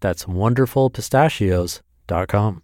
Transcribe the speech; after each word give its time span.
That's 0.00 0.24
wonderfulpistachios.com. 0.24 2.62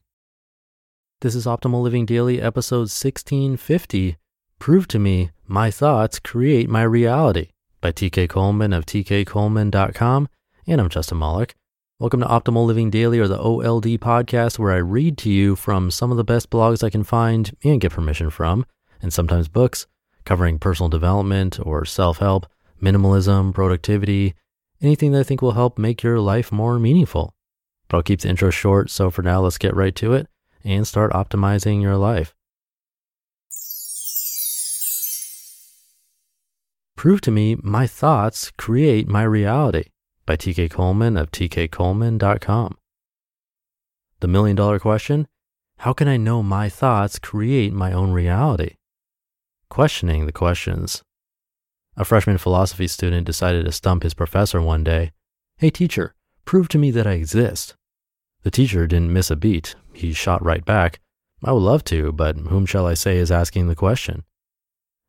This 1.20 1.34
is 1.34 1.46
Optimal 1.46 1.82
Living 1.82 2.06
Daily, 2.06 2.40
episode 2.40 2.90
1650 2.90 4.16
Prove 4.58 4.88
to 4.88 4.98
Me 4.98 5.30
My 5.46 5.70
Thoughts 5.70 6.18
Create 6.18 6.68
My 6.68 6.82
Reality 6.82 7.50
by 7.80 7.92
TK 7.92 8.28
Coleman 8.28 8.72
of 8.72 8.86
tkcoleman.com. 8.86 10.28
And 10.66 10.80
I'm 10.80 10.88
Justin 10.88 11.18
Malik. 11.18 11.54
Welcome 11.98 12.20
to 12.20 12.26
Optimal 12.26 12.66
Living 12.66 12.90
Daily 12.90 13.18
or 13.18 13.28
the 13.28 13.38
OLD 13.38 14.00
podcast, 14.00 14.58
where 14.58 14.72
I 14.72 14.76
read 14.76 15.16
to 15.18 15.30
you 15.30 15.56
from 15.56 15.90
some 15.90 16.10
of 16.10 16.16
the 16.16 16.24
best 16.24 16.50
blogs 16.50 16.82
I 16.82 16.90
can 16.90 17.04
find 17.04 17.54
and 17.64 17.80
get 17.80 17.92
permission 17.92 18.30
from, 18.30 18.66
and 19.00 19.12
sometimes 19.12 19.48
books 19.48 19.86
covering 20.24 20.58
personal 20.58 20.88
development 20.88 21.58
or 21.62 21.84
self 21.84 22.18
help, 22.18 22.46
minimalism, 22.82 23.54
productivity, 23.54 24.34
anything 24.80 25.12
that 25.12 25.20
I 25.20 25.22
think 25.22 25.42
will 25.42 25.52
help 25.52 25.78
make 25.78 26.02
your 26.02 26.20
life 26.20 26.52
more 26.52 26.78
meaningful. 26.78 27.34
But 27.88 27.98
I'll 27.98 28.02
keep 28.02 28.20
the 28.20 28.28
intro 28.28 28.50
short, 28.50 28.90
so 28.90 29.10
for 29.10 29.22
now, 29.22 29.40
let's 29.40 29.58
get 29.58 29.76
right 29.76 29.94
to 29.96 30.12
it 30.12 30.28
and 30.64 30.86
start 30.86 31.12
optimizing 31.12 31.80
your 31.80 31.96
life. 31.96 32.34
Prove 36.96 37.20
to 37.20 37.30
me 37.30 37.56
my 37.62 37.86
thoughts 37.86 38.50
create 38.52 39.06
my 39.06 39.22
reality 39.22 39.84
by 40.24 40.36
TK 40.36 40.70
Coleman 40.70 41.16
of 41.16 41.30
tkcoleman.com. 41.30 42.78
The 44.20 44.28
million 44.28 44.56
dollar 44.56 44.78
question 44.78 45.28
How 45.78 45.92
can 45.92 46.08
I 46.08 46.16
know 46.16 46.42
my 46.42 46.68
thoughts 46.68 47.18
create 47.18 47.72
my 47.72 47.92
own 47.92 48.12
reality? 48.12 48.76
Questioning 49.68 50.26
the 50.26 50.32
questions. 50.32 51.02
A 51.98 52.04
freshman 52.04 52.36
philosophy 52.36 52.86
student 52.88 53.26
decided 53.26 53.64
to 53.64 53.72
stump 53.72 54.02
his 54.02 54.12
professor 54.12 54.60
one 54.60 54.84
day. 54.84 55.12
Hey, 55.56 55.70
teacher, 55.70 56.14
prove 56.44 56.68
to 56.68 56.78
me 56.78 56.90
that 56.90 57.06
I 57.06 57.12
exist. 57.12 57.74
The 58.42 58.50
teacher 58.50 58.86
didn't 58.86 59.14
miss 59.14 59.30
a 59.30 59.36
beat. 59.36 59.74
He 59.94 60.12
shot 60.12 60.44
right 60.44 60.64
back. 60.64 61.00
I 61.42 61.52
would 61.52 61.62
love 61.62 61.84
to, 61.84 62.12
but 62.12 62.36
whom 62.36 62.66
shall 62.66 62.86
I 62.86 62.94
say 62.94 63.16
is 63.16 63.32
asking 63.32 63.68
the 63.68 63.74
question? 63.74 64.24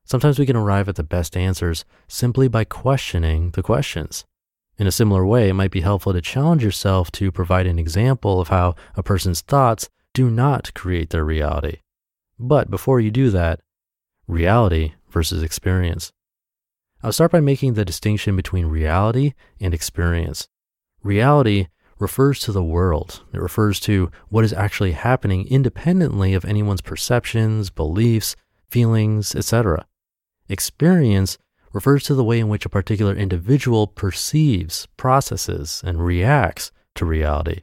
Sometimes 0.05 0.39
we 0.39 0.45
can 0.45 0.55
arrive 0.55 0.87
at 0.87 0.95
the 0.95 1.03
best 1.03 1.35
answers 1.35 1.83
simply 2.07 2.47
by 2.47 2.63
questioning 2.63 3.51
the 3.51 3.63
questions. 3.63 4.23
In 4.77 4.87
a 4.87 4.91
similar 4.91 5.25
way, 5.25 5.49
it 5.49 5.53
might 5.55 5.71
be 5.71 5.81
helpful 5.81 6.13
to 6.13 6.21
challenge 6.21 6.63
yourself 6.63 7.11
to 7.13 7.31
provide 7.31 7.67
an 7.67 7.79
example 7.79 8.39
of 8.39 8.47
how 8.47 8.75
a 8.95 9.03
person's 9.03 9.41
thoughts 9.41 9.89
do 10.13 10.29
not 10.29 10.73
create 10.73 11.09
their 11.09 11.25
reality. 11.25 11.79
But 12.39 12.71
before 12.71 13.01
you 13.01 13.11
do 13.11 13.29
that, 13.31 13.59
reality 14.27 14.93
versus 15.09 15.43
experience. 15.43 16.13
I'll 17.03 17.11
start 17.11 17.31
by 17.31 17.41
making 17.41 17.73
the 17.73 17.85
distinction 17.85 18.35
between 18.35 18.65
reality 18.65 19.33
and 19.59 19.73
experience. 19.73 20.47
Reality 21.03 21.67
refers 21.99 22.39
to 22.41 22.51
the 22.51 22.63
world. 22.63 23.23
It 23.33 23.39
refers 23.39 23.79
to 23.81 24.11
what 24.29 24.43
is 24.43 24.53
actually 24.53 24.93
happening 24.93 25.47
independently 25.47 26.33
of 26.33 26.45
anyone's 26.45 26.81
perceptions, 26.81 27.69
beliefs, 27.69 28.35
feelings, 28.69 29.35
etc. 29.35 29.85
Experience 30.49 31.37
refers 31.73 32.03
to 32.03 32.15
the 32.15 32.23
way 32.23 32.39
in 32.39 32.49
which 32.49 32.65
a 32.65 32.69
particular 32.69 33.15
individual 33.15 33.87
perceives, 33.87 34.87
processes, 34.97 35.83
and 35.85 36.03
reacts 36.03 36.71
to 36.95 37.05
reality. 37.05 37.61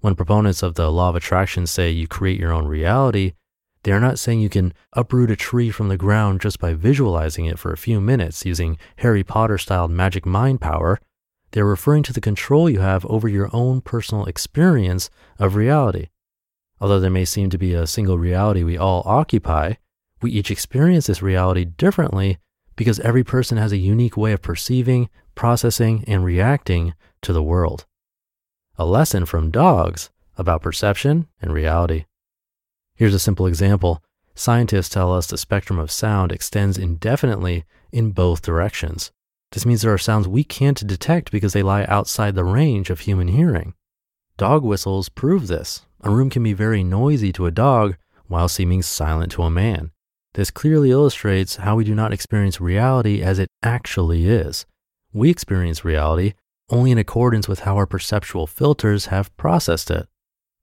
When 0.00 0.16
proponents 0.16 0.62
of 0.62 0.74
the 0.74 0.90
law 0.90 1.10
of 1.10 1.16
attraction 1.16 1.66
say 1.66 1.90
you 1.90 2.08
create 2.08 2.40
your 2.40 2.52
own 2.52 2.66
reality, 2.66 3.34
they 3.84 3.92
are 3.92 4.00
not 4.00 4.18
saying 4.18 4.40
you 4.40 4.48
can 4.48 4.72
uproot 4.94 5.30
a 5.30 5.36
tree 5.36 5.70
from 5.70 5.88
the 5.88 5.98
ground 5.98 6.40
just 6.40 6.58
by 6.58 6.72
visualizing 6.72 7.44
it 7.44 7.58
for 7.58 7.70
a 7.70 7.78
few 7.78 8.00
minutes 8.00 8.44
using 8.44 8.78
Harry 8.96 9.22
Potter 9.22 9.58
styled 9.58 9.90
magic 9.90 10.24
mind 10.24 10.60
power. 10.60 10.98
They're 11.52 11.66
referring 11.66 12.02
to 12.04 12.12
the 12.12 12.20
control 12.20 12.68
you 12.68 12.80
have 12.80 13.04
over 13.06 13.28
your 13.28 13.50
own 13.52 13.82
personal 13.82 14.24
experience 14.24 15.10
of 15.38 15.54
reality. 15.54 16.08
Although 16.80 16.98
there 16.98 17.10
may 17.10 17.26
seem 17.26 17.50
to 17.50 17.58
be 17.58 17.74
a 17.74 17.86
single 17.86 18.18
reality 18.18 18.64
we 18.64 18.78
all 18.78 19.02
occupy, 19.04 19.74
we 20.22 20.32
each 20.32 20.50
experience 20.50 21.06
this 21.06 21.22
reality 21.22 21.66
differently 21.66 22.38
because 22.76 22.98
every 23.00 23.22
person 23.22 23.58
has 23.58 23.70
a 23.70 23.76
unique 23.76 24.16
way 24.16 24.32
of 24.32 24.42
perceiving, 24.42 25.10
processing, 25.34 26.04
and 26.06 26.24
reacting 26.24 26.94
to 27.20 27.34
the 27.34 27.42
world. 27.42 27.84
A 28.76 28.86
lesson 28.86 29.26
from 29.26 29.50
dogs 29.50 30.10
about 30.38 30.62
perception 30.62 31.28
and 31.40 31.52
reality. 31.52 32.06
Here's 32.96 33.14
a 33.14 33.18
simple 33.18 33.46
example. 33.46 34.02
Scientists 34.36 34.88
tell 34.88 35.12
us 35.12 35.26
the 35.26 35.36
spectrum 35.38 35.78
of 35.78 35.90
sound 35.90 36.30
extends 36.30 36.78
indefinitely 36.78 37.64
in 37.92 38.12
both 38.12 38.42
directions. 38.42 39.10
This 39.50 39.66
means 39.66 39.82
there 39.82 39.92
are 39.92 39.98
sounds 39.98 40.28
we 40.28 40.44
can't 40.44 40.86
detect 40.86 41.30
because 41.30 41.52
they 41.52 41.62
lie 41.62 41.84
outside 41.84 42.34
the 42.34 42.44
range 42.44 42.90
of 42.90 43.00
human 43.00 43.28
hearing. 43.28 43.74
Dog 44.36 44.62
whistles 44.64 45.08
prove 45.08 45.46
this. 45.48 45.86
A 46.02 46.10
room 46.10 46.30
can 46.30 46.42
be 46.42 46.52
very 46.52 46.84
noisy 46.84 47.32
to 47.32 47.46
a 47.46 47.52
dog 47.52 47.96
while 48.26 48.48
seeming 48.48 48.82
silent 48.82 49.32
to 49.32 49.42
a 49.42 49.50
man. 49.50 49.90
This 50.34 50.50
clearly 50.50 50.90
illustrates 50.90 51.56
how 51.56 51.76
we 51.76 51.84
do 51.84 51.94
not 51.94 52.12
experience 52.12 52.60
reality 52.60 53.22
as 53.22 53.38
it 53.38 53.48
actually 53.62 54.26
is. 54.26 54.66
We 55.12 55.30
experience 55.30 55.84
reality 55.84 56.34
only 56.70 56.90
in 56.90 56.98
accordance 56.98 57.46
with 57.46 57.60
how 57.60 57.76
our 57.76 57.86
perceptual 57.86 58.46
filters 58.46 59.06
have 59.06 59.36
processed 59.36 59.90
it. 59.90 60.08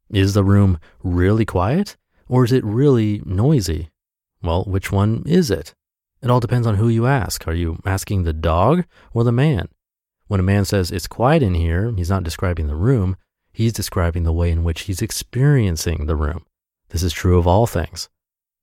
Is 0.09 0.33
the 0.33 0.43
room 0.43 0.77
really 1.01 1.45
quiet? 1.45 1.95
Or 2.31 2.45
is 2.45 2.53
it 2.53 2.63
really 2.63 3.21
noisy? 3.25 3.89
Well, 4.41 4.63
which 4.63 4.89
one 4.89 5.23
is 5.25 5.51
it? 5.51 5.75
It 6.23 6.29
all 6.29 6.39
depends 6.39 6.65
on 6.65 6.75
who 6.75 6.87
you 6.87 7.05
ask. 7.05 7.45
Are 7.45 7.53
you 7.53 7.79
asking 7.85 8.23
the 8.23 8.31
dog 8.31 8.85
or 9.13 9.25
the 9.25 9.33
man? 9.33 9.67
When 10.27 10.39
a 10.39 10.43
man 10.43 10.63
says 10.63 10.91
it's 10.91 11.09
quiet 11.09 11.43
in 11.43 11.55
here, 11.55 11.91
he's 11.91 12.09
not 12.09 12.23
describing 12.23 12.67
the 12.67 12.75
room, 12.75 13.17
he's 13.51 13.73
describing 13.73 14.23
the 14.23 14.31
way 14.31 14.49
in 14.49 14.63
which 14.63 14.83
he's 14.83 15.01
experiencing 15.01 16.05
the 16.05 16.15
room. 16.15 16.45
This 16.87 17.03
is 17.03 17.11
true 17.11 17.37
of 17.37 17.47
all 17.47 17.67
things. 17.67 18.07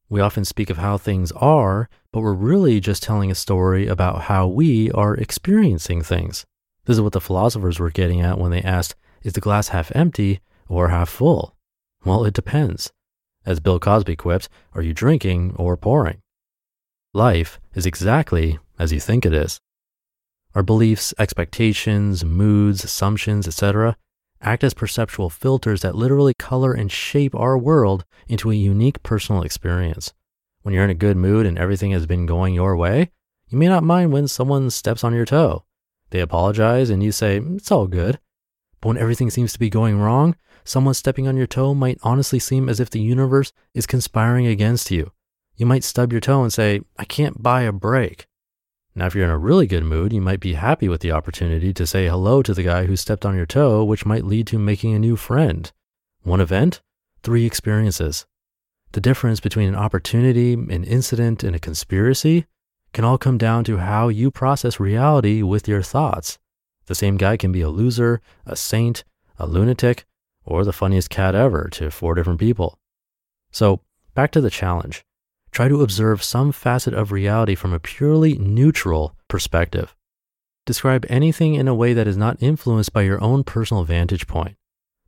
We 0.08 0.22
often 0.22 0.46
speak 0.46 0.70
of 0.70 0.78
how 0.78 0.96
things 0.96 1.30
are, 1.32 1.90
but 2.10 2.20
we're 2.20 2.32
really 2.32 2.80
just 2.80 3.02
telling 3.02 3.30
a 3.30 3.34
story 3.34 3.86
about 3.86 4.22
how 4.22 4.48
we 4.48 4.90
are 4.92 5.14
experiencing 5.14 6.00
things. 6.00 6.46
This 6.86 6.96
is 6.96 7.02
what 7.02 7.12
the 7.12 7.20
philosophers 7.20 7.78
were 7.78 7.90
getting 7.90 8.22
at 8.22 8.38
when 8.38 8.50
they 8.50 8.62
asked, 8.62 8.96
is 9.22 9.34
the 9.34 9.42
glass 9.42 9.68
half 9.68 9.94
empty 9.94 10.40
or 10.70 10.88
half 10.88 11.10
full? 11.10 11.54
Well, 12.02 12.24
it 12.24 12.32
depends. 12.32 12.90
As 13.48 13.60
Bill 13.60 13.80
Cosby 13.80 14.14
quips, 14.14 14.50
are 14.74 14.82
you 14.82 14.92
drinking 14.92 15.54
or 15.56 15.74
pouring? 15.74 16.20
Life 17.14 17.58
is 17.74 17.86
exactly 17.86 18.58
as 18.78 18.92
you 18.92 19.00
think 19.00 19.24
it 19.24 19.32
is. 19.32 19.58
Our 20.54 20.62
beliefs, 20.62 21.14
expectations, 21.18 22.26
moods, 22.26 22.84
assumptions, 22.84 23.48
etc., 23.48 23.96
act 24.42 24.64
as 24.64 24.74
perceptual 24.74 25.30
filters 25.30 25.80
that 25.80 25.94
literally 25.94 26.34
color 26.38 26.74
and 26.74 26.92
shape 26.92 27.34
our 27.34 27.56
world 27.56 28.04
into 28.28 28.50
a 28.50 28.54
unique 28.54 29.02
personal 29.02 29.42
experience. 29.42 30.12
When 30.60 30.74
you're 30.74 30.84
in 30.84 30.90
a 30.90 31.04
good 31.06 31.16
mood 31.16 31.46
and 31.46 31.58
everything 31.58 31.92
has 31.92 32.04
been 32.04 32.26
going 32.26 32.52
your 32.52 32.76
way, 32.76 33.12
you 33.48 33.56
may 33.56 33.68
not 33.68 33.82
mind 33.82 34.12
when 34.12 34.28
someone 34.28 34.68
steps 34.68 35.02
on 35.02 35.14
your 35.14 35.24
toe. 35.24 35.64
They 36.10 36.20
apologize 36.20 36.90
and 36.90 37.02
you 37.02 37.12
say, 37.12 37.38
It's 37.38 37.72
all 37.72 37.86
good. 37.86 38.18
But 38.80 38.88
when 38.88 38.98
everything 38.98 39.30
seems 39.30 39.52
to 39.52 39.58
be 39.58 39.70
going 39.70 39.98
wrong, 39.98 40.36
someone 40.64 40.94
stepping 40.94 41.26
on 41.26 41.36
your 41.36 41.46
toe 41.46 41.74
might 41.74 41.98
honestly 42.02 42.38
seem 42.38 42.68
as 42.68 42.80
if 42.80 42.90
the 42.90 43.00
universe 43.00 43.52
is 43.74 43.86
conspiring 43.86 44.46
against 44.46 44.90
you. 44.90 45.12
You 45.56 45.66
might 45.66 45.84
stub 45.84 46.12
your 46.12 46.20
toe 46.20 46.42
and 46.42 46.52
say, 46.52 46.82
I 46.96 47.04
can't 47.04 47.42
buy 47.42 47.62
a 47.62 47.72
break. 47.72 48.26
Now, 48.94 49.06
if 49.06 49.14
you're 49.14 49.24
in 49.24 49.30
a 49.30 49.38
really 49.38 49.66
good 49.66 49.84
mood, 49.84 50.12
you 50.12 50.20
might 50.20 50.40
be 50.40 50.54
happy 50.54 50.88
with 50.88 51.00
the 51.00 51.12
opportunity 51.12 51.72
to 51.72 51.86
say 51.86 52.08
hello 52.08 52.42
to 52.42 52.54
the 52.54 52.62
guy 52.62 52.86
who 52.86 52.96
stepped 52.96 53.24
on 53.24 53.36
your 53.36 53.46
toe, 53.46 53.84
which 53.84 54.06
might 54.06 54.24
lead 54.24 54.46
to 54.48 54.58
making 54.58 54.94
a 54.94 54.98
new 54.98 55.16
friend. 55.16 55.70
One 56.22 56.40
event, 56.40 56.80
three 57.22 57.46
experiences. 57.46 58.26
The 58.92 59.00
difference 59.00 59.40
between 59.40 59.68
an 59.68 59.74
opportunity, 59.74 60.54
an 60.54 60.84
incident, 60.84 61.44
and 61.44 61.54
a 61.54 61.60
conspiracy 61.60 62.46
can 62.92 63.04
all 63.04 63.18
come 63.18 63.38
down 63.38 63.64
to 63.64 63.78
how 63.78 64.08
you 64.08 64.30
process 64.30 64.80
reality 64.80 65.42
with 65.42 65.68
your 65.68 65.82
thoughts. 65.82 66.38
The 66.88 66.94
same 66.94 67.18
guy 67.18 67.36
can 67.36 67.52
be 67.52 67.60
a 67.60 67.68
loser, 67.68 68.22
a 68.46 68.56
saint, 68.56 69.04
a 69.38 69.46
lunatic, 69.46 70.06
or 70.44 70.64
the 70.64 70.72
funniest 70.72 71.10
cat 71.10 71.34
ever 71.34 71.68
to 71.72 71.90
four 71.90 72.14
different 72.14 72.40
people. 72.40 72.78
So, 73.52 73.82
back 74.14 74.30
to 74.32 74.40
the 74.40 74.48
challenge. 74.48 75.04
Try 75.52 75.68
to 75.68 75.82
observe 75.82 76.22
some 76.22 76.50
facet 76.50 76.94
of 76.94 77.12
reality 77.12 77.54
from 77.54 77.74
a 77.74 77.78
purely 77.78 78.38
neutral 78.38 79.14
perspective. 79.28 79.94
Describe 80.64 81.04
anything 81.10 81.54
in 81.56 81.68
a 81.68 81.74
way 81.74 81.92
that 81.92 82.08
is 82.08 82.16
not 82.16 82.42
influenced 82.42 82.94
by 82.94 83.02
your 83.02 83.22
own 83.22 83.44
personal 83.44 83.84
vantage 83.84 84.26
point. 84.26 84.56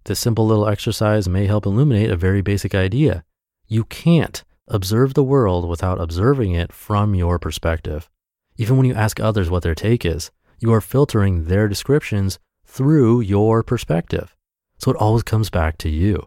This 0.05 0.19
simple 0.19 0.47
little 0.47 0.69
exercise 0.69 1.31
may 1.31 1.47
help 1.47 1.65
illuminate 1.65 2.11
a 2.11 2.17
very 2.17 2.43
basic 2.43 2.75
idea. 2.75 3.25
You 3.69 3.85
can't 3.85 4.45
observe 4.69 5.15
the 5.15 5.25
world 5.25 5.67
without 5.67 5.99
observing 5.99 6.53
it 6.53 6.75
from 6.75 7.15
your 7.15 7.39
perspective. 7.39 8.11
Even 8.59 8.77
when 8.77 8.85
you 8.85 8.95
ask 8.95 9.19
others 9.19 9.49
what 9.49 9.63
their 9.63 9.75
take 9.75 10.05
is, 10.05 10.31
you 10.61 10.73
are 10.73 10.81
filtering 10.81 11.47
their 11.47 11.67
descriptions 11.67 12.39
through 12.65 13.21
your 13.21 13.63
perspective. 13.63 14.37
So 14.79 14.91
it 14.91 14.97
always 14.97 15.23
comes 15.23 15.51
back 15.51 15.79
to 15.79 15.89
you. 15.89 16.27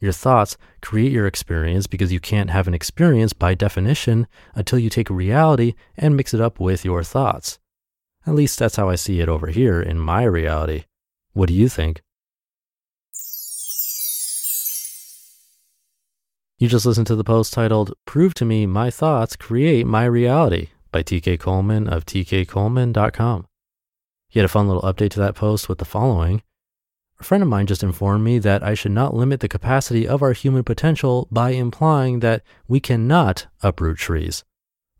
Your 0.00 0.12
thoughts 0.12 0.56
create 0.80 1.12
your 1.12 1.26
experience 1.26 1.86
because 1.86 2.12
you 2.12 2.20
can't 2.20 2.50
have 2.50 2.66
an 2.66 2.74
experience 2.74 3.32
by 3.32 3.54
definition 3.54 4.26
until 4.54 4.78
you 4.78 4.90
take 4.90 5.10
reality 5.10 5.74
and 5.96 6.16
mix 6.16 6.32
it 6.34 6.40
up 6.40 6.58
with 6.58 6.84
your 6.84 7.04
thoughts. 7.04 7.58
At 8.26 8.34
least 8.34 8.58
that's 8.58 8.76
how 8.76 8.88
I 8.88 8.94
see 8.94 9.20
it 9.20 9.28
over 9.28 9.48
here 9.48 9.80
in 9.80 9.98
my 9.98 10.24
reality. 10.24 10.84
What 11.32 11.48
do 11.48 11.54
you 11.54 11.68
think? 11.68 12.02
You 16.58 16.68
just 16.68 16.84
listened 16.84 17.06
to 17.06 17.16
the 17.16 17.24
post 17.24 17.52
titled 17.52 17.94
Prove 18.04 18.34
to 18.34 18.44
Me 18.44 18.66
My 18.66 18.90
Thoughts 18.90 19.36
Create 19.36 19.86
My 19.86 20.04
Reality 20.04 20.68
by 20.92 21.02
TK 21.02 21.38
Coleman 21.38 21.88
of 21.88 22.04
tkcoleman.com. 22.04 23.46
He 24.30 24.38
had 24.38 24.46
a 24.46 24.48
fun 24.48 24.68
little 24.68 24.82
update 24.82 25.10
to 25.10 25.20
that 25.20 25.34
post 25.34 25.68
with 25.68 25.78
the 25.78 25.84
following 25.84 26.42
a 27.20 27.24
friend 27.24 27.42
of 27.42 27.48
mine 27.48 27.66
just 27.66 27.82
informed 27.82 28.24
me 28.24 28.38
that 28.38 28.62
I 28.62 28.72
should 28.72 28.92
not 28.92 29.14
limit 29.14 29.40
the 29.40 29.48
capacity 29.48 30.08
of 30.08 30.22
our 30.22 30.32
human 30.32 30.64
potential 30.64 31.28
by 31.30 31.50
implying 31.50 32.20
that 32.20 32.42
we 32.66 32.80
cannot 32.80 33.46
uproot 33.62 33.98
trees. 33.98 34.42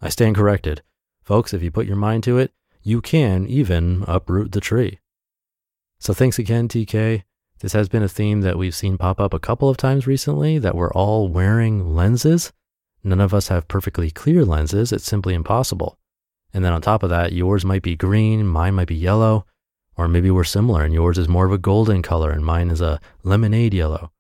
I 0.03 0.11
stand 0.11 0.37
corrected. 0.37 0.83
Folks, 1.23 1.55
if 1.55 1.63
you 1.63 1.71
put 1.71 1.87
your 1.87 1.97
mind 1.97 2.23
to 2.25 2.37
it, 2.37 2.53
you 2.83 3.01
can 3.01 3.47
even 3.47 4.05
uproot 4.07 4.53
the 4.53 4.61
tree. 4.61 4.99
So 5.99 6.13
thanks 6.13 6.39
again, 6.39 6.69
TK. 6.69 7.23
This 7.61 7.73
has 7.73 7.89
been 7.89 8.03
a 8.03 8.09
theme 8.09 8.43
that 8.43 8.59
we've 8.59 8.75
seen 8.75 8.99
pop 8.99 9.19
up 9.19 9.33
a 9.33 9.39
couple 9.39 9.71
of 9.71 9.77
times 9.79 10.07
recently 10.07 10.59
that 10.59 10.75
we're 10.75 10.93
all 10.93 11.29
wearing 11.29 11.95
lenses. 11.95 12.53
None 13.03 13.21
of 13.21 13.33
us 13.33 13.49
have 13.49 13.69
perfectly 13.69 14.11
clear 14.11 14.45
lenses. 14.45 14.93
It's 14.93 15.05
simply 15.05 15.33
impossible. 15.33 15.99
And 16.53 16.65
then 16.65 16.73
on 16.73 16.83
top 16.83 17.03
of 17.03 17.11
that, 17.11 17.33
yours 17.33 17.65
might 17.65 17.83
be 17.83 17.97
green, 17.97 18.47
mine 18.47 18.75
might 18.75 18.89
be 18.89 18.95
yellow. 18.95 19.47
Or 19.97 20.09
maybe 20.09 20.31
we're 20.31 20.45
similar 20.45 20.83
and 20.83 20.95
yours 20.95 21.19
is 21.19 21.29
more 21.29 21.47
of 21.47 21.53
a 21.53 21.59
golden 21.59 22.03
color 22.03 22.31
and 22.31 22.45
mine 22.45 22.71
is 22.71 22.81
a 22.81 23.01
lemonade 23.23 23.75
yellow. 23.75 24.11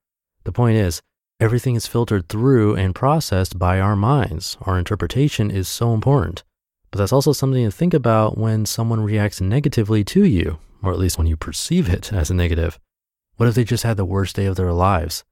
The 0.44 0.52
point 0.52 0.76
is, 0.76 1.00
everything 1.40 1.74
is 1.74 1.86
filtered 1.86 2.28
through 2.28 2.76
and 2.76 2.94
processed 2.94 3.58
by 3.58 3.80
our 3.80 3.96
minds. 3.96 4.58
Our 4.62 4.78
interpretation 4.78 5.50
is 5.50 5.68
so 5.68 5.94
important. 5.94 6.44
But 6.90 6.98
that's 6.98 7.12
also 7.12 7.32
something 7.32 7.64
to 7.64 7.70
think 7.70 7.94
about 7.94 8.36
when 8.36 8.66
someone 8.66 9.00
reacts 9.00 9.40
negatively 9.40 10.04
to 10.04 10.24
you, 10.24 10.58
or 10.82 10.92
at 10.92 10.98
least 10.98 11.18
when 11.18 11.26
you 11.26 11.36
perceive 11.36 11.88
it 11.88 12.12
as 12.12 12.30
a 12.30 12.34
negative. 12.34 12.78
What 13.36 13.48
if 13.48 13.54
they 13.54 13.64
just 13.64 13.84
had 13.84 13.96
the 13.96 14.04
worst 14.04 14.36
day 14.36 14.46
of 14.46 14.56
their 14.56 14.72
lives? 14.72 15.24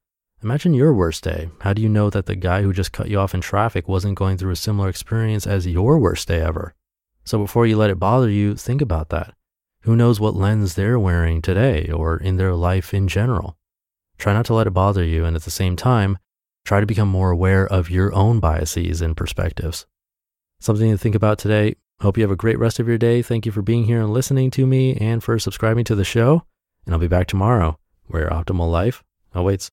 Imagine 0.42 0.72
your 0.72 0.94
worst 0.94 1.24
day. 1.24 1.50
How 1.60 1.72
do 1.72 1.82
you 1.82 1.88
know 1.88 2.10
that 2.10 2.26
the 2.26 2.36
guy 2.36 2.62
who 2.62 2.72
just 2.72 2.92
cut 2.92 3.08
you 3.08 3.18
off 3.18 3.34
in 3.34 3.40
traffic 3.40 3.88
wasn't 3.88 4.16
going 4.16 4.38
through 4.38 4.52
a 4.52 4.56
similar 4.56 4.88
experience 4.88 5.46
as 5.46 5.66
your 5.66 5.98
worst 5.98 6.28
day 6.28 6.40
ever? 6.40 6.74
So 7.28 7.36
before 7.36 7.66
you 7.66 7.76
let 7.76 7.90
it 7.90 7.98
bother 7.98 8.30
you, 8.30 8.56
think 8.56 8.80
about 8.80 9.10
that. 9.10 9.34
Who 9.82 9.94
knows 9.94 10.18
what 10.18 10.34
lens 10.34 10.76
they're 10.76 10.98
wearing 10.98 11.42
today 11.42 11.90
or 11.90 12.16
in 12.16 12.36
their 12.36 12.54
life 12.54 12.94
in 12.94 13.06
general? 13.06 13.58
Try 14.16 14.32
not 14.32 14.46
to 14.46 14.54
let 14.54 14.66
it 14.66 14.70
bother 14.70 15.04
you, 15.04 15.26
and 15.26 15.36
at 15.36 15.42
the 15.42 15.50
same 15.50 15.76
time, 15.76 16.16
try 16.64 16.80
to 16.80 16.86
become 16.86 17.08
more 17.08 17.30
aware 17.30 17.66
of 17.66 17.90
your 17.90 18.14
own 18.14 18.40
biases 18.40 19.02
and 19.02 19.14
perspectives. 19.14 19.84
Something 20.58 20.90
to 20.90 20.96
think 20.96 21.14
about 21.14 21.38
today. 21.38 21.76
Hope 22.00 22.16
you 22.16 22.22
have 22.22 22.30
a 22.30 22.34
great 22.34 22.58
rest 22.58 22.80
of 22.80 22.88
your 22.88 22.96
day. 22.96 23.20
Thank 23.20 23.44
you 23.44 23.52
for 23.52 23.60
being 23.60 23.84
here 23.84 24.00
and 24.00 24.10
listening 24.10 24.50
to 24.52 24.66
me 24.66 24.96
and 24.96 25.22
for 25.22 25.38
subscribing 25.38 25.84
to 25.84 25.94
the 25.94 26.04
show. 26.04 26.44
And 26.86 26.94
I'll 26.94 26.98
be 26.98 27.08
back 27.08 27.26
tomorrow 27.26 27.78
where 28.06 28.30
optimal 28.30 28.70
life 28.70 29.04
awaits. 29.34 29.70